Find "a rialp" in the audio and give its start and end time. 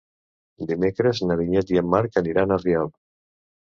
2.61-2.95